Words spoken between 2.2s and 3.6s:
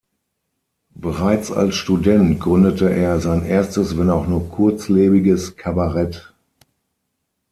gründete er sein